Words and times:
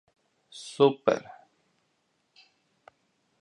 Super! 0.71 1.19